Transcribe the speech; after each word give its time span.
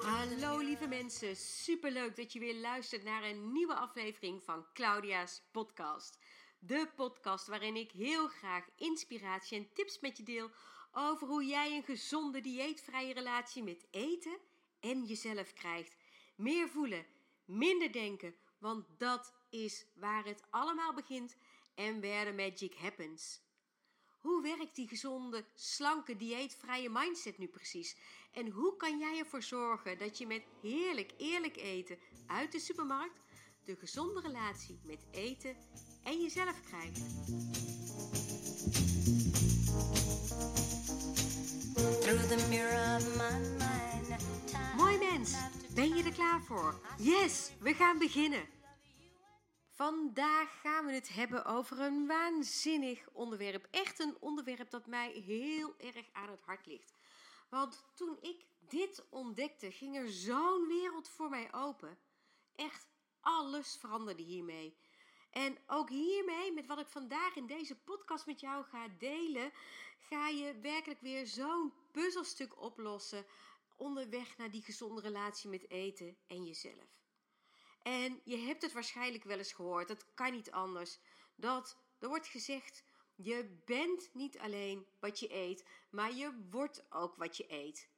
Hallo 0.00 0.58
lieve 0.58 0.86
mensen, 0.88 1.36
superleuk 1.36 2.16
dat 2.16 2.32
je 2.32 2.38
weer 2.38 2.54
luistert 2.54 3.04
naar 3.04 3.24
een 3.24 3.52
nieuwe 3.52 3.74
aflevering 3.74 4.42
van 4.42 4.66
Claudia's 4.72 5.42
podcast. 5.50 6.18
De 6.58 6.90
podcast 6.96 7.46
waarin 7.46 7.76
ik 7.76 7.90
heel 7.90 8.28
graag 8.28 8.68
inspiratie 8.76 9.58
en 9.58 9.72
tips 9.72 10.00
met 10.00 10.16
je 10.16 10.22
deel 10.22 10.50
over 10.92 11.26
hoe 11.26 11.44
jij 11.44 11.76
een 11.76 11.82
gezonde 11.82 12.40
dieetvrije 12.40 13.14
relatie 13.14 13.62
met 13.62 13.86
eten 13.90 14.38
en 14.80 15.04
jezelf 15.04 15.52
krijgt. 15.52 15.96
Meer 16.36 16.68
voelen, 16.68 17.06
minder 17.44 17.92
denken, 17.92 18.34
want 18.58 18.86
dat 18.98 19.32
is 19.50 19.86
waar 19.94 20.24
het 20.24 20.42
allemaal 20.50 20.94
begint 20.94 21.36
en 21.74 22.00
where 22.00 22.30
the 22.30 22.36
magic 22.36 22.74
happens. 22.74 23.46
Hoe 24.18 24.42
werkt 24.42 24.74
die 24.74 24.88
gezonde, 24.88 25.44
slanke, 25.54 26.16
dieetvrije 26.16 26.90
mindset 26.90 27.38
nu 27.38 27.46
precies? 27.46 27.96
En 28.32 28.48
hoe 28.50 28.76
kan 28.76 28.98
jij 28.98 29.18
ervoor 29.18 29.42
zorgen 29.42 29.98
dat 29.98 30.18
je 30.18 30.26
met 30.26 30.42
heerlijk, 30.62 31.12
eerlijk 31.16 31.56
eten 31.56 31.98
uit 32.26 32.52
de 32.52 32.58
supermarkt 32.58 33.20
de 33.64 33.76
gezonde 33.76 34.20
relatie 34.20 34.80
met 34.84 35.06
eten 35.10 35.56
en 36.04 36.20
jezelf 36.22 36.60
krijgt? 36.60 36.98
Mooi 44.76 44.98
mens, 44.98 45.34
ben 45.74 45.96
je 45.96 46.02
er 46.04 46.12
klaar 46.12 46.42
voor? 46.42 46.80
Yes, 46.98 47.50
we 47.60 47.74
gaan 47.74 47.98
beginnen. 47.98 48.57
Vandaag 49.78 50.60
gaan 50.60 50.86
we 50.86 50.92
het 50.92 51.08
hebben 51.08 51.44
over 51.44 51.80
een 51.80 52.06
waanzinnig 52.06 53.08
onderwerp. 53.12 53.66
Echt 53.70 53.98
een 53.98 54.16
onderwerp 54.20 54.70
dat 54.70 54.86
mij 54.86 55.10
heel 55.10 55.74
erg 55.76 56.06
aan 56.12 56.30
het 56.30 56.40
hart 56.40 56.66
ligt. 56.66 56.92
Want 57.50 57.84
toen 57.94 58.18
ik 58.20 58.44
dit 58.58 59.06
ontdekte, 59.10 59.72
ging 59.72 59.96
er 59.96 60.08
zo'n 60.08 60.66
wereld 60.66 61.08
voor 61.08 61.28
mij 61.30 61.52
open. 61.52 61.98
Echt 62.54 62.86
alles 63.20 63.76
veranderde 63.80 64.22
hiermee. 64.22 64.76
En 65.30 65.58
ook 65.66 65.88
hiermee, 65.88 66.52
met 66.52 66.66
wat 66.66 66.78
ik 66.78 66.88
vandaag 66.88 67.36
in 67.36 67.46
deze 67.46 67.76
podcast 67.76 68.26
met 68.26 68.40
jou 68.40 68.64
ga 68.64 68.88
delen, 68.98 69.52
ga 69.98 70.28
je 70.28 70.58
werkelijk 70.60 71.00
weer 71.00 71.26
zo'n 71.26 71.72
puzzelstuk 71.92 72.60
oplossen 72.60 73.26
onderweg 73.76 74.36
naar 74.36 74.50
die 74.50 74.62
gezonde 74.62 75.00
relatie 75.00 75.50
met 75.50 75.70
eten 75.70 76.16
en 76.26 76.44
jezelf. 76.44 76.98
En 77.82 78.20
je 78.24 78.36
hebt 78.36 78.62
het 78.62 78.72
waarschijnlijk 78.72 79.24
wel 79.24 79.38
eens 79.38 79.52
gehoord, 79.52 79.88
het 79.88 80.14
kan 80.14 80.32
niet 80.32 80.50
anders. 80.50 80.98
Dat 81.34 81.78
er 81.98 82.08
wordt 82.08 82.26
gezegd: 82.26 82.84
je 83.14 83.62
bent 83.64 84.14
niet 84.14 84.38
alleen 84.38 84.86
wat 85.00 85.18
je 85.18 85.34
eet, 85.34 85.64
maar 85.90 86.12
je 86.12 86.46
wordt 86.50 86.86
ook 86.90 87.16
wat 87.16 87.36
je 87.36 87.52
eet. 87.52 87.88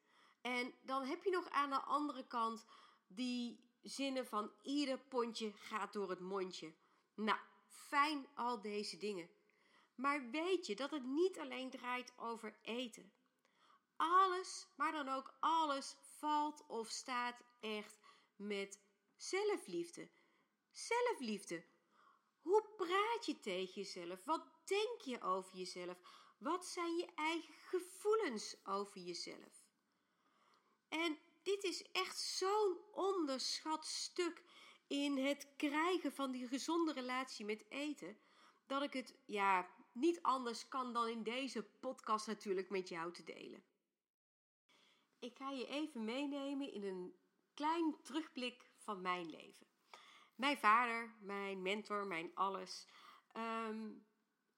En 0.41 0.75
dan 0.83 1.05
heb 1.05 1.25
je 1.25 1.31
nog 1.31 1.51
aan 1.51 1.71
de 1.71 1.81
andere 1.81 2.27
kant 2.27 2.65
die 3.07 3.69
zinnen 3.83 4.27
van 4.27 4.53
ieder 4.63 4.99
pondje 4.99 5.53
gaat 5.53 5.93
door 5.93 6.11
het 6.11 6.21
mondje. 6.21 6.75
Nou, 7.15 7.39
fijn 7.67 8.27
al 8.35 8.61
deze 8.61 8.97
dingen. 8.97 9.31
Maar 9.95 10.31
weet 10.31 10.67
je 10.67 10.77
dat 10.77 10.91
het 10.91 11.05
niet 11.05 11.39
alleen 11.39 11.71
draait 11.71 12.13
over 12.17 12.59
eten? 12.63 13.13
Alles, 13.97 14.69
maar 14.77 14.93
dan 14.93 15.09
ook 15.09 15.35
alles, 15.41 15.97
valt 16.01 16.67
of 16.67 16.89
staat 16.89 17.43
echt 17.61 17.99
met 18.37 18.81
zelfliefde. 19.23 20.11
Zelfliefde. 20.71 21.65
Hoe 22.41 22.65
praat 22.77 23.27
je 23.27 23.41
tegen 23.41 23.75
jezelf? 23.75 24.25
Wat 24.25 24.47
denk 24.65 25.01
je 25.01 25.21
over 25.21 25.57
jezelf? 25.57 25.99
Wat 26.39 26.67
zijn 26.67 26.97
je 26.97 27.09
eigen 27.15 27.55
gevoelens 27.55 28.67
over 28.67 29.01
jezelf? 29.01 29.67
En 30.89 31.19
dit 31.43 31.65
is 31.65 31.83
echt 31.83 32.19
zo'n 32.19 32.79
onderschat 32.93 33.87
stuk 33.87 34.43
in 34.87 35.17
het 35.17 35.53
krijgen 35.57 36.13
van 36.13 36.31
die 36.31 36.49
gezonde 36.49 36.93
relatie 36.93 37.45
met 37.45 37.65
eten, 37.69 38.19
dat 38.67 38.83
ik 38.83 38.93
het 38.93 39.19
ja 39.27 39.71
niet 39.93 40.23
anders 40.23 40.69
kan 40.69 40.93
dan 40.93 41.09
in 41.09 41.23
deze 41.23 41.63
podcast 41.63 42.27
natuurlijk 42.27 42.71
met 42.71 42.89
jou 42.89 43.13
te 43.13 43.25
delen. 43.25 43.65
Ik 45.19 45.37
ga 45.37 45.51
je 45.51 45.67
even 45.67 46.05
meenemen 46.05 46.73
in 46.73 46.85
een 46.85 47.15
klein 47.55 47.97
terugblik 48.03 48.70
van 48.91 49.01
mijn 49.01 49.31
leven. 49.31 49.67
Mijn 50.35 50.59
vader, 50.59 51.15
mijn 51.21 51.63
mentor, 51.63 52.07
mijn 52.07 52.31
alles, 52.35 52.87
ehm, 53.33 53.91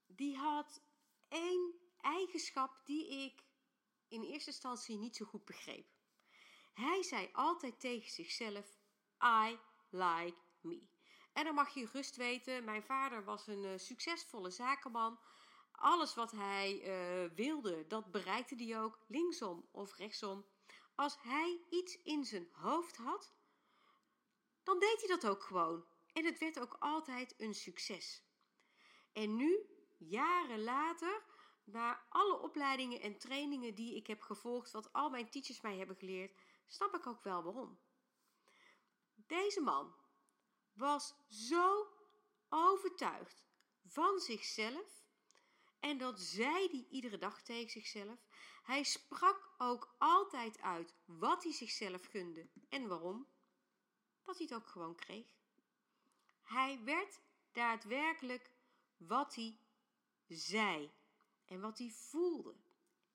die 0.07 0.37
had 0.37 0.83
één 1.29 1.75
eigenschap 2.01 2.81
die 2.85 3.25
ik 3.25 3.43
in 4.09 4.23
eerste 4.23 4.51
instantie 4.51 4.97
niet 4.99 5.17
zo 5.17 5.25
goed 5.25 5.45
begreep. 5.45 5.87
Hij 6.73 7.03
zei 7.03 7.29
altijd 7.33 7.81
tegen 7.81 8.11
zichzelf: 8.11 8.79
I 9.25 9.59
like 9.91 10.39
me. 10.61 10.83
En 11.33 11.45
dan 11.45 11.55
mag 11.55 11.75
je 11.75 11.89
rust 11.93 12.17
weten, 12.17 12.65
mijn 12.65 12.83
vader 12.83 13.25
was 13.25 13.47
een 13.47 13.65
uh, 13.65 13.73
succesvolle 13.77 14.51
zakenman. 14.51 15.19
Alles 15.73 16.15
wat 16.15 16.31
hij 16.31 16.71
uh, 16.73 17.31
wilde, 17.35 17.87
dat 17.87 18.11
bereikte 18.11 18.55
hij 18.55 18.81
ook, 18.81 18.99
linksom 19.07 19.69
of 19.71 19.97
rechtsom. 19.97 20.45
Als 20.95 21.17
hij 21.23 21.61
iets 21.71 22.03
in 22.03 22.25
zijn 22.25 22.49
hoofd 22.53 22.97
had, 22.97 23.35
dan 24.63 24.79
deed 24.79 24.99
hij 24.99 25.09
dat 25.09 25.27
ook 25.27 25.43
gewoon. 25.43 25.85
En 26.13 26.25
het 26.25 26.39
werd 26.39 26.61
ook 26.61 26.77
altijd 26.79 27.35
een 27.39 27.55
succes. 27.55 28.23
En 29.13 29.37
nu, 29.37 29.67
jaren 29.99 30.63
later, 30.63 31.23
na 31.65 32.07
alle 32.09 32.39
opleidingen 32.39 33.01
en 33.01 33.19
trainingen 33.19 33.75
die 33.75 33.97
ik 33.97 34.07
heb 34.07 34.21
gevolgd, 34.21 34.71
wat 34.71 34.93
al 34.93 35.11
mijn 35.11 35.31
teachers 35.31 35.61
mij 35.61 35.77
hebben 35.77 35.97
geleerd, 35.97 36.37
snap 36.67 36.95
ik 36.95 37.07
ook 37.07 37.25
wel 37.25 37.43
waarom. 37.43 37.81
Deze 39.15 39.61
man 39.61 39.95
was 40.73 41.15
zo 41.29 41.87
overtuigd 42.49 43.45
van 43.85 44.19
zichzelf 44.19 45.03
en 45.81 45.99
dat 45.99 46.21
zei 46.21 46.69
hij 46.69 46.87
iedere 46.91 47.19
dag 47.19 47.43
tegen 47.43 47.71
zichzelf. 47.71 48.19
Hij 48.63 48.83
sprak 48.83 49.55
ook 49.59 49.95
altijd 49.99 50.61
uit 50.61 50.95
wat 51.05 51.43
hij 51.43 51.53
zichzelf 51.53 52.07
gunde 52.07 52.49
en 52.69 52.89
waarom 52.89 53.29
dat 54.25 54.39
hij 54.39 54.47
het 54.47 54.55
ook 54.55 54.67
gewoon 54.67 54.95
kreeg. 54.95 55.27
Hij 56.43 56.81
werd 56.85 57.21
daadwerkelijk 57.53 58.51
wat 58.97 59.35
hij 59.35 59.59
zei 60.29 60.91
en 61.45 61.61
wat 61.61 61.79
hij 61.79 61.91
voelde. 61.91 62.55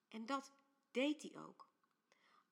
En 0.07 0.25
dat 0.25 0.51
deed 0.91 1.21
hij 1.21 1.41
ook. 1.41 1.67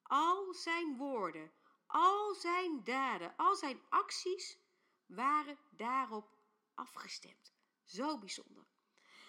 Al 0.04 0.54
zijn 0.54 0.98
woorden, 0.98 1.52
al 1.86 2.34
zijn 2.34 2.84
daden, 2.84 3.34
al 3.38 3.56
zijn 3.56 3.82
acties 3.90 4.58
waren 5.06 5.58
daarop 5.70 6.38
afgestemd. 6.74 7.54
Zo 7.84 8.18
bijzonder. 8.18 8.66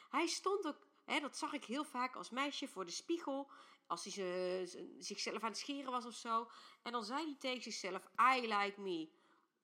Hij 0.09 0.27
stond 0.27 0.67
ook, 0.67 0.87
hè, 1.05 1.21
dat 1.21 1.37
zag 1.37 1.53
ik 1.53 1.65
heel 1.65 1.85
vaak 1.85 2.17
als 2.17 2.31
meisje 2.31 2.69
voor 2.69 2.85
de 2.85 2.93
spiegel, 2.93 3.51
als 3.87 4.05
hij 4.05 4.13
ze, 4.13 4.97
zichzelf 4.99 5.43
aan 5.43 5.49
het 5.49 5.59
scheren 5.59 5.91
was 5.91 6.07
of 6.07 6.15
zo. 6.15 6.51
En 6.83 6.93
dan 6.93 7.05
zei 7.05 7.25
hij 7.25 7.37
tegen 7.39 7.63
zichzelf: 7.63 8.03
I 8.37 8.41
like 8.41 8.81
me. 8.81 9.11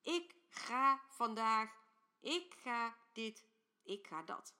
Ik 0.03 0.35
ga 0.49 1.01
vandaag, 1.07 1.75
ik 2.19 2.53
ga 2.57 2.97
dit, 3.13 3.45
ik 3.83 4.07
ga 4.07 4.23
dat. 4.23 4.53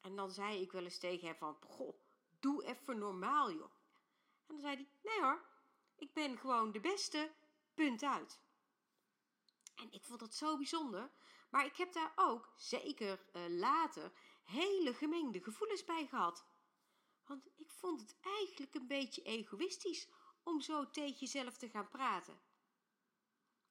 En 0.00 0.16
dan 0.16 0.30
zei 0.30 0.60
ik 0.60 0.72
wel 0.72 0.84
eens 0.84 0.98
tegen 0.98 1.26
hem 1.26 1.36
van, 1.36 1.56
goh, 1.60 1.94
doe 2.40 2.64
even 2.64 2.98
normaal 2.98 3.52
joh. 3.52 3.72
En 4.46 4.54
dan 4.54 4.60
zei 4.60 4.74
hij, 4.74 4.88
nee 5.02 5.20
hoor, 5.20 5.44
ik 5.96 6.12
ben 6.12 6.38
gewoon 6.38 6.72
de 6.72 6.80
beste, 6.80 7.32
punt 7.74 8.02
uit. 8.02 8.40
En 9.74 9.92
ik 9.92 10.04
vond 10.04 10.20
dat 10.20 10.34
zo 10.34 10.56
bijzonder. 10.56 11.10
Maar 11.50 11.64
ik 11.64 11.76
heb 11.76 11.92
daar 11.92 12.12
ook, 12.14 12.52
zeker 12.56 13.24
uh, 13.32 13.42
later, 13.48 14.12
hele 14.44 14.94
gemengde 14.94 15.42
gevoelens 15.42 15.84
bij 15.84 16.06
gehad. 16.06 16.44
Want 17.26 17.46
ik 17.56 17.70
vond 17.70 18.00
het 18.00 18.16
eigenlijk 18.20 18.74
een 18.74 18.86
beetje 18.86 19.22
egoïstisch 19.22 20.08
om 20.42 20.60
zo 20.60 20.90
tegen 20.90 21.18
jezelf 21.18 21.56
te 21.56 21.68
gaan 21.68 21.88
praten. 21.88 22.40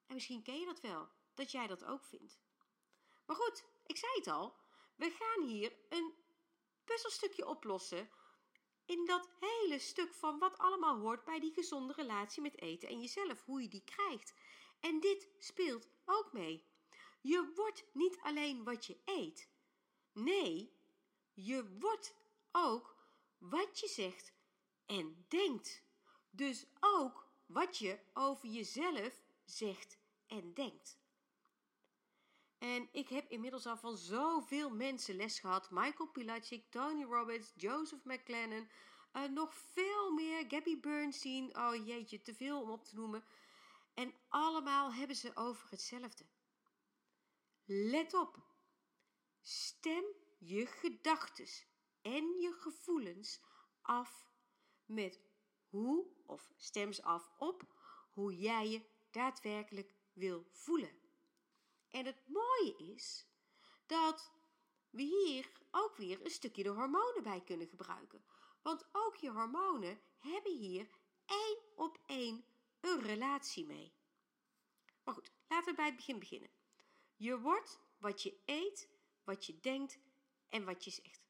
En 0.07 0.13
misschien 0.13 0.43
ken 0.43 0.59
je 0.59 0.65
dat 0.65 0.79
wel, 0.79 1.09
dat 1.33 1.51
jij 1.51 1.67
dat 1.67 1.85
ook 1.85 2.03
vindt. 2.03 2.39
Maar 3.25 3.35
goed, 3.35 3.65
ik 3.85 3.97
zei 3.97 4.11
het 4.15 4.27
al, 4.27 4.55
we 4.95 5.09
gaan 5.09 5.47
hier 5.47 5.73
een 5.89 6.13
puzzelstukje 6.85 7.47
oplossen 7.47 8.09
in 8.85 9.05
dat 9.05 9.29
hele 9.39 9.79
stuk 9.79 10.13
van 10.13 10.39
wat 10.39 10.57
allemaal 10.57 10.99
hoort 10.99 11.23
bij 11.23 11.39
die 11.39 11.53
gezonde 11.53 11.93
relatie 11.93 12.41
met 12.41 12.61
eten 12.61 12.89
en 12.89 13.01
jezelf, 13.01 13.43
hoe 13.43 13.61
je 13.61 13.67
die 13.67 13.83
krijgt. 13.83 14.33
En 14.79 14.99
dit 14.99 15.27
speelt 15.37 15.87
ook 16.05 16.33
mee. 16.33 16.65
Je 17.21 17.51
wordt 17.55 17.85
niet 17.93 18.17
alleen 18.21 18.63
wat 18.63 18.85
je 18.85 18.97
eet. 19.05 19.49
Nee, 20.11 20.77
je 21.33 21.77
wordt 21.79 22.15
ook 22.51 22.95
wat 23.37 23.79
je 23.79 23.87
zegt 23.87 24.33
en 24.85 25.25
denkt. 25.27 25.83
Dus 26.29 26.65
ook 26.79 27.27
wat 27.45 27.77
je 27.77 27.99
over 28.13 28.49
jezelf 28.49 29.22
zegt 29.57 29.97
en 30.27 30.53
denkt. 30.53 30.97
En 32.57 32.89
ik 32.91 33.09
heb 33.09 33.29
inmiddels 33.29 33.65
al 33.65 33.77
van 33.77 33.97
zoveel 33.97 34.69
mensen 34.69 35.15
les 35.15 35.39
gehad. 35.39 35.71
Michael 35.71 36.09
Pilacic, 36.09 36.69
Tony 36.69 37.03
Robbins, 37.03 37.51
Joseph 37.55 38.03
McLennan, 38.03 38.67
Uh, 39.13 39.23
nog 39.29 39.53
veel 39.53 40.11
meer. 40.11 40.45
Gabby 40.47 40.79
Bernstein. 40.79 41.57
Oh 41.57 41.85
jeetje, 41.85 42.21
te 42.21 42.33
veel 42.33 42.61
om 42.61 42.69
op 42.69 42.83
te 42.83 42.95
noemen. 42.95 43.23
En 43.93 44.13
allemaal 44.27 44.93
hebben 44.93 45.15
ze 45.15 45.35
over 45.35 45.69
hetzelfde. 45.69 46.25
Let 47.65 48.13
op. 48.13 48.37
Stem 49.41 50.03
je 50.37 50.65
gedachten 50.65 51.47
en 52.01 52.23
je 52.39 52.53
gevoelens 52.59 53.41
af 53.81 54.29
met 54.85 55.19
hoe, 55.69 56.05
of 56.25 56.51
stem 56.55 56.93
ze 56.93 57.03
af 57.03 57.31
op 57.37 57.63
hoe 58.13 58.37
jij 58.37 58.69
je 58.69 58.85
daadwerkelijk 59.13 59.93
wil 60.13 60.45
voelen. 60.51 61.01
En 61.89 62.05
het 62.05 62.21
mooie 62.27 62.75
is 62.77 63.27
dat 63.85 64.31
we 64.89 65.01
hier 65.01 65.51
ook 65.71 65.95
weer 65.95 66.25
een 66.25 66.31
stukje 66.31 66.63
de 66.63 66.69
hormonen 66.69 67.23
bij 67.23 67.41
kunnen 67.41 67.67
gebruiken. 67.67 68.25
Want 68.61 68.87
ook 68.91 69.15
je 69.15 69.31
hormonen 69.31 70.01
hebben 70.19 70.57
hier 70.57 70.89
één 71.25 71.57
op 71.75 72.01
één 72.05 72.45
een 72.79 73.01
relatie 73.01 73.65
mee. 73.65 73.93
Maar 75.03 75.13
goed, 75.13 75.31
laten 75.47 75.69
we 75.69 75.75
bij 75.75 75.85
het 75.85 75.95
begin 75.95 76.19
beginnen. 76.19 76.49
Je 77.15 77.39
wordt 77.39 77.79
wat 77.97 78.21
je 78.21 78.41
eet, 78.45 78.89
wat 79.23 79.45
je 79.45 79.59
denkt 79.59 79.99
en 80.49 80.65
wat 80.65 80.83
je 80.83 80.91
zegt. 80.91 81.21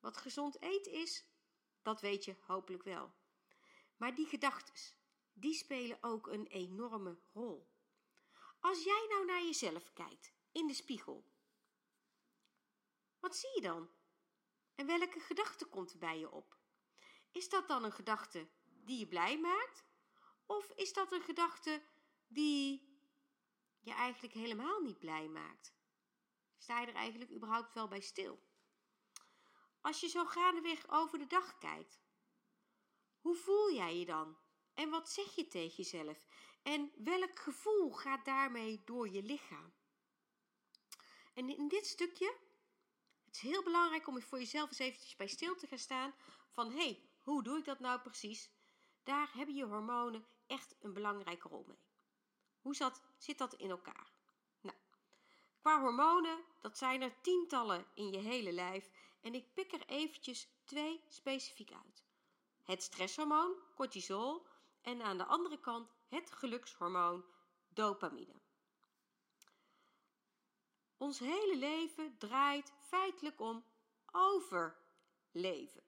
Wat 0.00 0.16
gezond 0.16 0.62
eten 0.62 0.92
is, 0.92 1.24
dat 1.82 2.00
weet 2.00 2.24
je 2.24 2.36
hopelijk 2.46 2.82
wel. 2.82 3.14
Maar 3.96 4.14
die 4.14 4.26
gedachten, 4.26 4.74
die 5.34 5.54
spelen 5.54 5.98
ook 6.00 6.26
een 6.26 6.46
enorme 6.46 7.18
rol. 7.32 7.72
Als 8.60 8.84
jij 8.84 9.06
nou 9.08 9.24
naar 9.24 9.42
jezelf 9.42 9.92
kijkt, 9.92 10.32
in 10.52 10.66
de 10.66 10.74
spiegel, 10.74 11.32
wat 13.20 13.36
zie 13.36 13.50
je 13.54 13.60
dan? 13.60 13.90
En 14.74 14.86
welke 14.86 15.20
gedachte 15.20 15.64
komt 15.64 15.92
er 15.92 15.98
bij 15.98 16.18
je 16.18 16.30
op? 16.30 16.56
Is 17.30 17.48
dat 17.48 17.68
dan 17.68 17.84
een 17.84 17.92
gedachte 17.92 18.48
die 18.64 18.98
je 18.98 19.06
blij 19.06 19.40
maakt? 19.40 19.84
Of 20.46 20.70
is 20.70 20.92
dat 20.92 21.12
een 21.12 21.22
gedachte 21.22 21.82
die 22.26 22.92
je 23.80 23.92
eigenlijk 23.92 24.34
helemaal 24.34 24.80
niet 24.80 24.98
blij 24.98 25.28
maakt? 25.28 25.74
Sta 26.56 26.80
je 26.80 26.86
er 26.86 26.94
eigenlijk 26.94 27.30
überhaupt 27.30 27.74
wel 27.74 27.88
bij 27.88 28.00
stil? 28.00 28.42
Als 29.80 30.00
je 30.00 30.08
zo 30.08 30.24
gaandeweg 30.24 30.88
over 30.88 31.18
de 31.18 31.26
dag 31.26 31.58
kijkt, 31.58 32.00
hoe 33.18 33.34
voel 33.36 33.72
jij 33.72 33.98
je 33.98 34.04
dan? 34.04 34.38
En 34.74 34.90
wat 34.90 35.10
zeg 35.10 35.34
je 35.34 35.48
tegen 35.48 35.76
jezelf? 35.76 36.26
En 36.62 36.92
welk 36.96 37.38
gevoel 37.38 37.92
gaat 37.92 38.24
daarmee 38.24 38.82
door 38.84 39.08
je 39.08 39.22
lichaam? 39.22 39.72
En 41.34 41.56
in 41.56 41.68
dit 41.68 41.86
stukje, 41.86 42.36
het 43.24 43.34
is 43.34 43.40
heel 43.40 43.62
belangrijk 43.62 44.06
om 44.06 44.22
voor 44.22 44.38
jezelf 44.38 44.68
eens 44.68 44.78
eventjes 44.78 45.16
bij 45.16 45.26
stil 45.26 45.54
te 45.54 45.66
gaan 45.66 45.78
staan 45.78 46.14
van 46.50 46.70
hé, 46.70 46.76
hey, 46.76 47.08
hoe 47.22 47.42
doe 47.42 47.58
ik 47.58 47.64
dat 47.64 47.80
nou 47.80 48.00
precies? 48.00 48.50
Daar 49.02 49.30
hebben 49.34 49.54
je 49.54 49.64
hormonen 49.64 50.26
echt 50.46 50.74
een 50.80 50.92
belangrijke 50.92 51.48
rol 51.48 51.64
mee. 51.66 51.82
Hoe 52.60 52.74
zat, 52.74 53.02
zit 53.18 53.38
dat 53.38 53.54
in 53.54 53.70
elkaar? 53.70 54.12
Nou, 54.60 54.76
qua 55.60 55.80
hormonen, 55.80 56.44
dat 56.60 56.78
zijn 56.78 57.02
er 57.02 57.20
tientallen 57.20 57.86
in 57.94 58.10
je 58.10 58.18
hele 58.18 58.52
lijf 58.52 58.90
en 59.20 59.34
ik 59.34 59.54
pik 59.54 59.72
er 59.72 59.86
eventjes 59.86 60.48
twee 60.64 61.04
specifiek 61.08 61.72
uit. 61.72 62.04
Het 62.62 62.82
stresshormoon, 62.82 63.54
cortisol, 63.74 64.46
en 64.84 65.02
aan 65.02 65.18
de 65.18 65.24
andere 65.24 65.60
kant 65.60 65.92
het 66.08 66.30
gelukshormoon, 66.32 67.24
dopamine. 67.68 68.40
Ons 70.96 71.18
hele 71.18 71.56
leven 71.56 72.18
draait 72.18 72.72
feitelijk 72.80 73.40
om 73.40 73.64
overleven. 74.12 75.82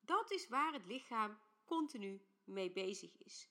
Dat 0.00 0.30
is 0.30 0.48
waar 0.48 0.72
het 0.72 0.86
lichaam 0.86 1.38
continu 1.64 2.26
mee 2.44 2.72
bezig 2.72 3.16
is. 3.18 3.48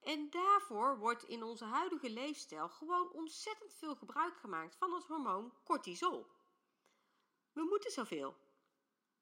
En 0.00 0.30
daarvoor 0.30 0.98
wordt 0.98 1.24
in 1.24 1.42
onze 1.42 1.64
huidige 1.64 2.10
leefstijl 2.10 2.68
gewoon 2.68 3.12
ontzettend 3.12 3.74
veel 3.74 3.96
gebruik 3.96 4.36
gemaakt 4.36 4.76
van 4.76 4.92
het 4.92 5.04
hormoon 5.04 5.52
cortisol. 5.64 6.26
We 7.52 7.62
moeten 7.62 7.90
zoveel. 7.90 8.36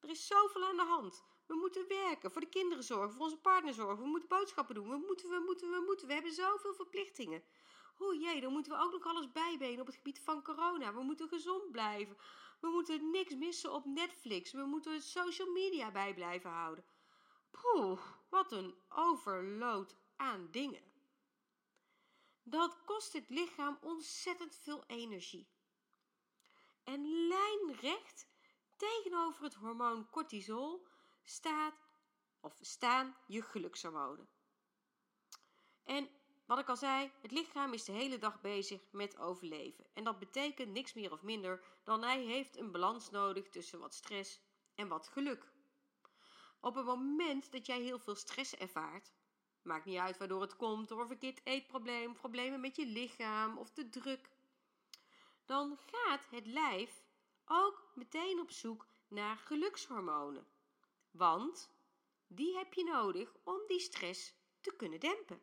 Er 0.00 0.08
is 0.08 0.26
zoveel 0.26 0.64
aan 0.64 0.76
de 0.76 0.84
hand. 0.84 1.24
We 1.48 1.54
moeten 1.54 1.88
werken, 1.88 2.30
voor 2.30 2.40
de 2.40 2.48
kinderen 2.48 2.84
zorgen, 2.84 3.12
voor 3.12 3.24
onze 3.24 3.40
partner 3.40 3.74
zorgen. 3.74 4.04
We 4.04 4.10
moeten 4.10 4.28
boodschappen 4.28 4.74
doen. 4.74 4.88
We 4.88 5.04
moeten, 5.06 5.28
we 5.28 5.42
moeten, 5.46 5.70
we 5.70 5.82
moeten. 5.86 6.06
We 6.06 6.12
hebben 6.12 6.32
zoveel 6.32 6.74
verplichtingen. 6.74 7.42
O 7.98 8.14
jee, 8.14 8.40
dan 8.40 8.52
moeten 8.52 8.72
we 8.72 8.78
ook 8.78 8.92
nog 8.92 9.06
alles 9.06 9.32
bijbenen 9.32 9.80
op 9.80 9.86
het 9.86 9.96
gebied 9.96 10.20
van 10.20 10.42
corona. 10.42 10.94
We 10.94 11.02
moeten 11.02 11.28
gezond 11.28 11.70
blijven. 11.70 12.16
We 12.60 12.68
moeten 12.68 13.10
niks 13.10 13.34
missen 13.34 13.72
op 13.72 13.84
Netflix. 13.84 14.52
We 14.52 14.64
moeten 14.64 15.02
social 15.02 15.50
media 15.50 15.90
bij 15.90 16.14
blijven 16.14 16.50
houden. 16.50 16.84
Poeh, 17.50 18.00
wat 18.28 18.52
een 18.52 18.74
overload 18.88 19.96
aan 20.16 20.48
dingen. 20.50 20.82
Dat 22.42 22.84
kost 22.84 23.12
het 23.12 23.28
lichaam 23.28 23.78
ontzettend 23.80 24.54
veel 24.54 24.84
energie. 24.86 25.48
En 26.84 27.26
lijnrecht 27.28 28.26
tegenover 28.76 29.44
het 29.44 29.54
hormoon 29.54 30.10
cortisol 30.10 30.86
staat 31.28 31.74
of 32.40 32.58
staan 32.60 33.16
je 33.26 33.42
gelukshormonen. 33.42 34.28
En 35.84 36.08
wat 36.46 36.58
ik 36.58 36.68
al 36.68 36.76
zei, 36.76 37.10
het 37.20 37.30
lichaam 37.30 37.72
is 37.72 37.84
de 37.84 37.92
hele 37.92 38.18
dag 38.18 38.40
bezig 38.40 38.80
met 38.90 39.18
overleven. 39.18 39.86
En 39.92 40.04
dat 40.04 40.18
betekent 40.18 40.72
niks 40.72 40.94
meer 40.94 41.12
of 41.12 41.22
minder 41.22 41.64
dan 41.82 42.02
hij 42.02 42.24
heeft 42.24 42.56
een 42.56 42.72
balans 42.72 43.10
nodig 43.10 43.48
tussen 43.48 43.78
wat 43.78 43.94
stress 43.94 44.40
en 44.74 44.88
wat 44.88 45.08
geluk. 45.08 45.52
Op 46.60 46.74
het 46.74 46.84
moment 46.84 47.52
dat 47.52 47.66
jij 47.66 47.80
heel 47.80 47.98
veel 47.98 48.14
stress 48.14 48.56
ervaart, 48.56 49.12
maakt 49.62 49.84
niet 49.84 49.98
uit 49.98 50.18
waardoor 50.18 50.40
het 50.40 50.56
komt, 50.56 50.88
door 50.88 51.00
een 51.00 51.06
verkeerd 51.06 51.40
eetprobleem, 51.44 52.14
problemen 52.14 52.60
met 52.60 52.76
je 52.76 52.86
lichaam 52.86 53.58
of 53.58 53.70
te 53.70 53.88
druk, 53.88 54.30
dan 55.44 55.78
gaat 55.86 56.26
het 56.30 56.46
lijf 56.46 57.02
ook 57.44 57.90
meteen 57.94 58.40
op 58.40 58.50
zoek 58.50 58.86
naar 59.08 59.36
gelukshormonen. 59.36 60.46
Want 61.18 61.70
die 62.26 62.56
heb 62.56 62.74
je 62.74 62.84
nodig 62.84 63.36
om 63.44 63.60
die 63.66 63.80
stress 63.80 64.34
te 64.60 64.76
kunnen 64.76 65.00
dempen. 65.00 65.42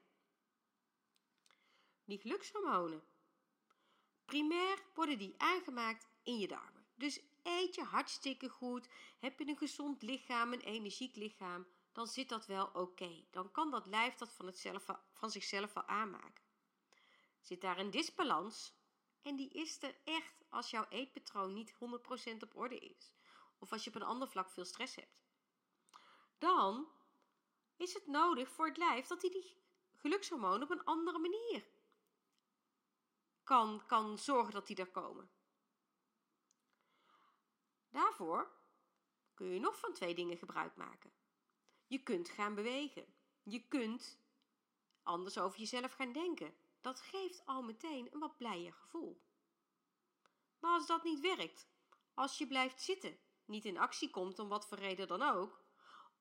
Die 2.05 2.19
gelukshormonen. 2.19 3.03
Primair 4.25 4.83
worden 4.93 5.17
die 5.17 5.35
aangemaakt 5.37 6.07
in 6.23 6.37
je 6.37 6.47
darmen. 6.47 6.87
Dus 6.95 7.21
eet 7.43 7.75
je 7.75 7.83
hartstikke 7.83 8.49
goed, 8.49 8.87
heb 9.19 9.39
je 9.39 9.47
een 9.47 9.57
gezond 9.57 10.01
lichaam, 10.01 10.53
een 10.53 10.61
energiek 10.61 11.15
lichaam, 11.15 11.67
dan 11.91 12.07
zit 12.07 12.29
dat 12.29 12.45
wel 12.45 12.67
oké. 12.73 13.25
Dan 13.31 13.51
kan 13.51 13.71
dat 13.71 13.85
lijf 13.85 14.15
dat 14.15 14.33
van, 14.33 14.53
van 15.13 15.31
zichzelf 15.31 15.73
wel 15.73 15.85
aanmaken. 15.85 16.43
Zit 17.41 17.61
daar 17.61 17.77
een 17.77 17.91
disbalans, 17.91 18.73
en 19.21 19.35
die 19.35 19.49
is 19.49 19.81
er 19.81 19.95
echt 20.03 20.43
als 20.49 20.69
jouw 20.69 20.85
eetpatroon 20.89 21.53
niet 21.53 21.73
100% 21.73 21.77
op 22.39 22.55
orde 22.55 22.79
is, 22.79 23.13
of 23.59 23.71
als 23.71 23.83
je 23.83 23.89
op 23.89 23.95
een 23.95 24.07
ander 24.07 24.27
vlak 24.27 24.49
veel 24.49 24.65
stress 24.65 24.95
hebt 24.95 25.24
dan 26.37 26.87
is 27.75 27.93
het 27.93 28.07
nodig 28.07 28.49
voor 28.49 28.67
het 28.67 28.77
lijf 28.77 29.07
dat 29.07 29.21
hij 29.21 29.31
die 29.31 29.57
gelukshormonen 29.95 30.63
op 30.63 30.69
een 30.69 30.83
andere 30.83 31.19
manier 31.19 31.65
kan, 33.43 33.85
kan 33.85 34.17
zorgen 34.17 34.53
dat 34.53 34.67
die 34.67 34.75
er 34.75 34.91
komen. 34.91 35.29
Daarvoor 37.89 38.51
kun 39.33 39.47
je 39.47 39.59
nog 39.59 39.79
van 39.79 39.93
twee 39.93 40.15
dingen 40.15 40.37
gebruik 40.37 40.75
maken. 40.75 41.11
Je 41.87 42.03
kunt 42.03 42.29
gaan 42.29 42.55
bewegen. 42.55 43.13
Je 43.43 43.67
kunt 43.67 44.19
anders 45.03 45.37
over 45.37 45.59
jezelf 45.59 45.93
gaan 45.93 46.11
denken. 46.11 46.55
Dat 46.81 47.01
geeft 47.01 47.45
al 47.45 47.61
meteen 47.61 48.07
een 48.11 48.19
wat 48.19 48.37
blijer 48.37 48.73
gevoel. 48.73 49.21
Maar 50.59 50.71
als 50.71 50.87
dat 50.87 51.03
niet 51.03 51.19
werkt, 51.19 51.67
als 52.13 52.37
je 52.37 52.47
blijft 52.47 52.81
zitten, 52.81 53.19
niet 53.45 53.65
in 53.65 53.77
actie 53.77 54.09
komt 54.09 54.39
om 54.39 54.47
wat 54.47 54.67
voor 54.67 54.77
reden 54.77 55.07
dan 55.07 55.21
ook, 55.21 55.64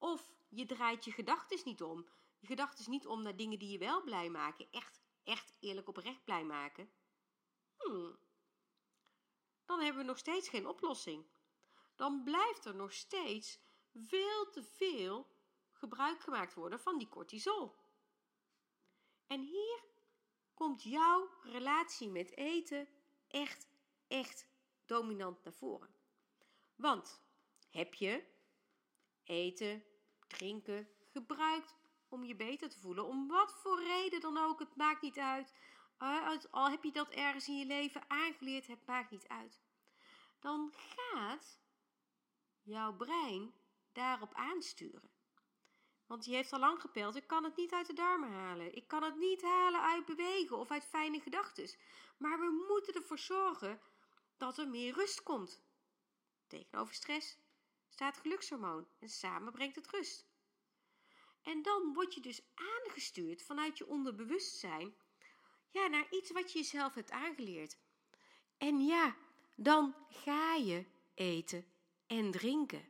of 0.05 0.35
je 0.49 0.67
draait 0.67 1.05
je 1.05 1.13
gedachten 1.13 1.61
niet 1.65 1.83
om. 1.83 2.09
Je 2.39 2.47
gedachten 2.47 2.91
niet 2.91 3.07
om 3.07 3.23
naar 3.23 3.37
dingen 3.37 3.59
die 3.59 3.71
je 3.71 3.79
wel 3.79 4.03
blij 4.03 4.31
maken. 4.31 4.67
Echt, 4.71 5.01
echt 5.23 5.53
eerlijk 5.61 5.89
oprecht 5.89 6.25
blij 6.25 6.45
maken. 6.45 6.91
Hmm. 7.77 8.19
Dan 9.65 9.81
hebben 9.81 10.03
we 10.03 10.09
nog 10.09 10.19
steeds 10.19 10.49
geen 10.49 10.67
oplossing. 10.67 11.27
Dan 11.97 12.23
blijft 12.25 12.65
er 12.65 12.75
nog 12.75 12.93
steeds 12.93 13.59
veel 13.93 14.51
te 14.51 14.63
veel 14.63 15.27
gebruik 15.73 16.21
gemaakt 16.21 16.55
worden 16.55 16.81
van 16.81 16.99
die 16.99 17.09
cortisol. 17.09 17.75
En 19.27 19.41
hier 19.41 19.85
komt 20.55 20.83
jouw 20.83 21.29
relatie 21.43 22.09
met 22.09 22.37
eten 22.37 22.89
echt, 23.29 23.69
echt 24.07 24.47
dominant 24.87 25.45
naar 25.45 25.55
voren. 25.55 25.95
Want 26.75 27.23
heb 27.71 27.95
je 27.95 28.25
eten, 29.25 29.85
drinken 30.27 30.89
gebruikt 31.13 31.77
om 32.09 32.25
je 32.25 32.37
beter 32.37 32.69
te 32.69 32.81
voelen. 32.81 33.05
Om 33.05 33.29
wat 33.29 33.55
voor 33.63 33.83
reden 33.83 34.21
dan 34.21 34.39
ook, 34.39 34.59
het 34.59 34.77
maakt 34.77 35.03
niet 35.03 35.19
uit. 35.19 35.53
Al 36.51 36.71
heb 36.71 36.85
je 36.85 36.93
dat 36.93 37.09
ergens 37.11 37.49
in 37.49 37.59
je 37.59 37.67
leven 37.67 38.11
aangeleerd, 38.11 38.67
het 38.67 38.87
maakt 38.87 39.11
niet 39.11 39.29
uit. 39.29 39.63
Dan 40.41 40.73
gaat 40.75 41.61
jouw 42.63 42.97
brein 42.97 43.55
daarop 43.93 44.35
aansturen. 44.35 45.11
Want 46.07 46.25
die 46.25 46.35
heeft 46.35 46.53
al 46.53 46.59
lang 46.59 46.81
gepeld. 46.81 47.17
Ik 47.17 47.27
kan 47.27 47.45
het 47.45 47.57
niet 47.57 47.73
uit 47.73 47.87
de 47.87 47.93
darmen 47.93 48.33
halen. 48.33 48.77
Ik 48.77 48.89
kan 48.89 49.03
het 49.03 49.17
niet 49.17 49.43
halen 49.43 49.81
uit 49.81 50.05
bewegen 50.05 50.59
of 50.59 50.71
uit 50.71 50.85
fijne 50.85 51.21
gedachten. 51.21 51.77
Maar 52.19 52.39
we 52.39 52.65
moeten 52.69 52.95
ervoor 52.95 53.19
zorgen 53.19 53.81
dat 54.37 54.59
er 54.59 54.69
meer 54.69 54.95
rust 54.95 55.23
komt. 55.23 55.63
Tegenover 56.47 56.95
stress 56.95 57.39
staat 57.95 58.17
gelukshormoon 58.17 58.87
en 58.99 59.09
samen 59.09 59.53
brengt 59.53 59.77
het 59.77 59.91
rust. 59.91 60.27
En 61.43 61.63
dan 61.63 61.93
word 61.93 62.15
je 62.15 62.21
dus 62.21 62.43
aangestuurd 62.55 63.43
vanuit 63.43 63.79
je 63.79 63.87
onderbewustzijn 63.87 64.95
ja, 65.71 65.87
naar 65.87 66.07
iets 66.11 66.31
wat 66.31 66.53
je 66.53 66.59
jezelf 66.59 66.95
hebt 66.95 67.11
aangeleerd. 67.11 67.77
En 68.59 68.81
ja, 68.81 69.17
dan 69.57 69.95
ga 70.09 70.55
je 70.55 70.85
eten 71.15 71.67
en 72.07 72.31
drinken. 72.31 72.89